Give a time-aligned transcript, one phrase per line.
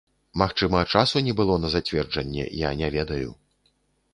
[0.41, 3.29] Магчыма, часу не было на зацверджанне, я не ведаю!